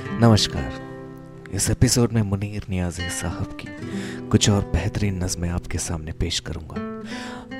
नमस्कार। 0.00 1.50
इस 1.52 1.70
एपिसोड 1.70 2.12
में 2.12 2.22
मुनीर 2.22 2.64
नियाजी 2.70 3.08
साहब 3.10 3.58
की 3.60 3.68
कुछ 4.28 4.50
और 4.50 4.62
बेहतरीन 4.62 5.24
नज़में 5.24 5.48
आपके 5.48 5.78
सामने 5.78 6.12
पेश 6.12 6.40
करूँगा। 6.40 6.74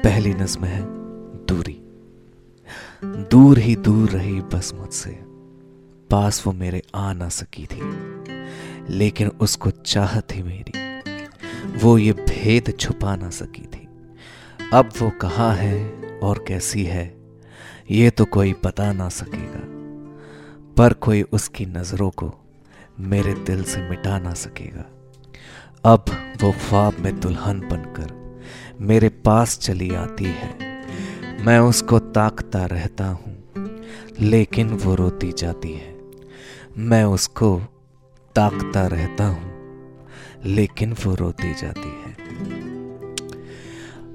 पहली 0.02 0.34
नज़म 0.34 0.64
है, 0.64 0.82
दूरी। 1.46 1.76
दूर 3.04 3.58
ही 3.58 3.76
दूर 3.76 4.10
रही 4.10 4.40
बस 4.40 4.72
मुझसे। 4.74 5.10
पास 6.10 6.46
वो 6.46 6.52
मेरे 6.52 6.82
आ 6.94 7.12
ना 7.12 7.28
सकी 7.28 7.66
थी, 7.66 7.80
लेकिन 8.94 9.28
उसको 9.28 9.70
चाहत 9.70 10.30
थी 10.30 10.42
मेरी। 10.42 10.72
वो 11.78 11.98
ये 11.98 12.12
भेद 12.12 12.74
छुपा 12.80 13.16
ना 13.16 13.30
सकी 13.30 13.62
थी। 13.62 13.88
अब 14.72 14.90
वो 15.00 15.10
कहाँ 15.10 15.54
है 15.54 15.84
और 16.22 16.44
कैसी 16.48 16.84
है, 16.84 17.16
ये 17.90 18.10
तो 18.10 18.24
कोई 18.24 18.54
बता 18.64 18.92
ना 18.92 19.08
सकेगा 19.08 19.47
पर 20.78 20.92
कोई 20.92 21.22
उसकी 21.22 21.66
नज़रों 21.66 22.10
को 22.10 22.32
मेरे 23.00 23.32
दिल 23.34 23.62
से 23.64 23.80
मिटा 23.80 24.18
ना 24.18 24.32
सकेगा। 24.34 24.84
अब 25.84 26.04
वो 26.42 26.50
ख्वाब 26.52 26.98
में 27.00 27.20
दुल्हन 27.20 27.60
बनकर 27.60 28.12
मेरे 28.80 29.08
पास 29.08 29.58
चली 29.58 29.94
आती 29.94 30.24
है। 30.24 30.50
मैं 31.44 31.58
उसको 31.58 31.98
ताकता 31.98 32.64
रहता 32.66 33.06
हूँ, 33.06 33.34
लेकिन 34.20 34.68
वो 34.68 34.94
रोती 34.94 35.32
जाती 35.32 35.72
है। 35.72 35.96
मैं 36.78 37.04
उसको 37.04 37.56
ताकता 38.34 38.86
रहता 38.86 39.26
हूँ, 39.26 39.50
लेकिन 40.44 40.92
वो 40.92 41.14
रोती 41.14 41.54
जाती 41.54 41.88
है। 41.88 42.16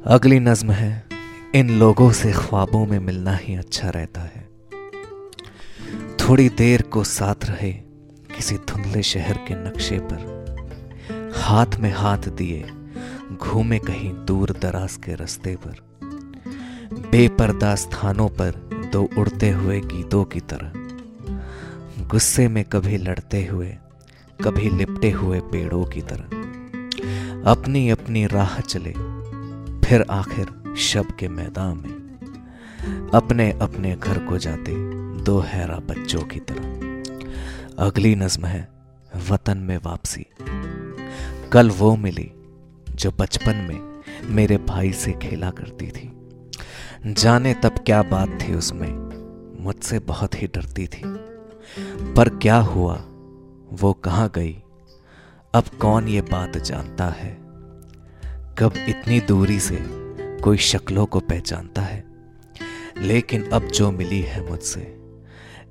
अगली 0.06 0.40
नज्म 0.40 0.72
है, 0.72 1.08
इन 1.56 1.80
लोगों 1.80 2.12
से 2.12 2.32
ख्वाबों 2.32 2.86
में 2.86 3.00
मिलना 3.00 3.36
ही 3.36 3.56
अच्छा 3.56 3.90
रहता 3.90 4.22
है। 4.22 4.43
थोड़ी 6.30 6.50
देर 6.50 6.82
को 6.82 7.04
साथ 7.04 7.46
रहे 7.46 7.74
किसी 8.36 8.56
धुंधले 8.56 9.04
शहर 9.04 9.38
के 9.38 9.56
नक्शे 9.56 10.00
पर। 10.00 11.34
हाथ 11.36 11.66
में 11.80 11.94
हाथ 11.94 12.18
दिए 12.18 12.70
घूमे 13.34 13.80
कहीं 13.80 14.26
दूर 14.26 14.52
दराज 14.62 14.96
के 14.96 15.16
रास्ते 15.16 15.56
पर। 15.56 15.76
बेपर्दा 17.12 17.76
स्थानों 17.76 18.30
पर 18.30 18.70
दो 18.94 19.10
उड़ते 19.18 19.50
हुए 19.50 19.80
गीतों 19.80 20.24
की 20.24 20.40
तरह। 20.40 20.72
गुस्से 22.08 22.48
में 22.48 22.64
कभी 22.64 22.98
लड़ते 22.98 23.46
हुए, 23.46 23.78
कभी 24.44 24.70
लिपटे 24.70 25.12
हुए 25.12 25.40
पेड़ों 25.40 25.86
की 25.86 26.02
तरह। 26.02 26.26
अपनी 27.52 27.90
अपनी 27.90 28.28
राह 28.28 28.60
चले, 28.60 28.92
फिर 29.88 30.06
आखिर 30.10 30.76
शब 30.78 31.06
के 31.20 31.28
मैदान 31.28 31.78
में 31.78 33.10
अपने 33.14 33.52
अपने 33.52 33.96
घर 33.96 34.20
को 34.20 34.38
जाते। 34.38 35.03
दो 35.24 35.40
हैरा 35.40 35.76
बच्चों 35.76 36.22
की 36.22 36.40
तरह। 36.40 36.66
अगली 37.86 38.16
नज्म 38.16 38.46
है 38.46 38.70
वतन 39.30 39.58
में 39.58 39.78
वापसी। 39.78 40.26
कल 41.52 41.70
वो 41.70 41.96
मिली 41.96 42.32
जो 42.90 43.12
बचपन 43.12 43.56
में 43.56 44.04
मेरे 44.24 44.58
भाई 44.58 44.94
से 44.94 45.12
खेला 45.12 45.50
करती 45.50 45.88
थी। 45.88 46.30
जाने 47.14 47.54
तब 47.54 47.70
क्या 47.70 48.04
बात 48.04 48.40
थी 48.42 48.56
उसमें, 48.56 48.94
मुझसे 49.64 50.00
बहुत 50.00 50.42
ही 50.42 50.48
डरती 50.48 50.88
थी। 50.88 51.02
पर 52.14 52.30
क्या 52.30 52.58
हुआ, 52.58 52.96
वो 53.74 53.94
कहाँ 53.94 54.32
गई? 54.36 54.64
अब 55.54 55.64
कौन 55.82 56.08
ये 56.08 56.22
बात 56.22 56.58
जानता 56.58 57.06
है? 57.06 57.34
कब 58.58 58.74
इतनी 58.88 59.20
दूरी 59.20 59.60
से 59.60 59.80
कोई 60.44 60.58
शक्लों 60.58 61.06
को 61.06 61.20
पहचानता 61.20 61.82
है? 61.82 62.06
लेकिन 62.98 63.50
अब 63.50 63.64
जो 63.64 63.92
मिली 63.92 64.22
है 64.22 64.50
मुझसे 64.50 65.03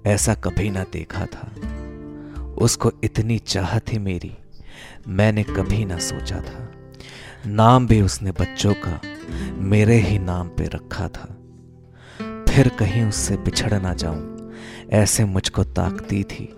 ऐसा 0.06 0.34
कभी 0.34 0.70
ना 0.70 0.84
देखा 0.92 1.26
था। 1.26 1.54
उसको 2.58 2.92
इतनी 3.04 3.38
चाह 3.38 3.78
थी 3.78 3.98
मेरी, 3.98 4.32
मैंने 5.08 5.42
कभी 5.42 5.84
ना 5.84 5.98
सोचा 5.98 6.40
था। 6.40 6.72
नाम 7.46 7.86
भी 7.86 8.00
उसने 8.00 8.30
बच्चों 8.30 8.74
का 8.74 9.00
मेरे 9.54 9.96
ही 9.96 10.18
नाम 10.18 10.48
पे 10.48 10.64
रखा 10.64 11.08
था। 11.08 11.36
फिर 12.48 12.68
कहीं 12.68 13.04
उससे 13.04 13.36
बिछड़ 13.36 13.80
ना 13.80 13.94
जाऊँ, 13.94 14.52
ऐसे 14.90 15.24
मुझको 15.24 15.64
ताकती 15.64 16.24
थी। 16.24 16.56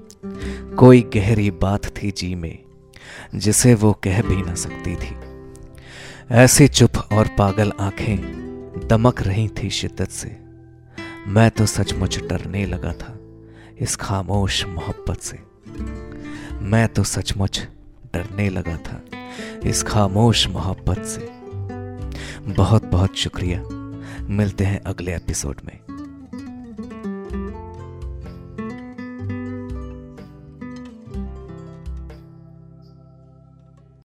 कोई 0.79 1.11
गहरी 1.17 1.51
बात 1.51 1.87
थी 1.87 2.11
जी 2.11 2.35
में, 2.35 2.59
जिसे 3.35 3.75
वो 3.75 3.93
कह 3.93 4.23
भी 4.23 4.37
ना 4.37 4.55
सकती 4.55 4.97
थी। 4.97 5.17
ऐसी 6.31 6.69
चुप 6.69 6.97
और 7.13 7.29
पागल 7.39 7.73
आँखें 7.81 8.17
दमक 8.87 9.23
रही 9.23 9.49
थी 9.49 9.71
शिद्दत 9.71 10.09
से। 10.09 10.37
मैं 11.27 11.51
तो 11.51 11.67
सचमुच 11.67 12.19
डरने 12.19 12.67
लगा 12.67 12.93
था। 12.93 13.19
इस 13.81 13.97
खामोश 13.97 14.65
मोहब्बत 14.65 15.21
से। 15.21 15.39
मैं 16.61 16.89
तो 16.89 17.05
सचमुच 17.05 17.69
डरने 18.15 18.51
लगा 18.51 18.77
था 18.77 19.05
इस 19.69 19.83
खामोश 19.83 20.49
मोहब्बत 20.49 20.99
से। 20.99 21.29
बहुत 22.53 22.85
बहुत 22.85 23.17
शुक्रिया। 23.17 23.63
मिलते 24.29 24.65
हैं 24.65 24.81
अगले 24.81 25.17
एपिसोड 25.17 25.57
में। 25.65 25.84